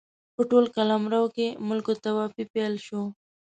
[0.35, 3.03] په ټول قلمرو کې ملوک الطوایفي پیل شوه.